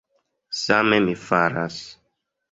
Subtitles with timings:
[0.61, 1.77] Same mi faras.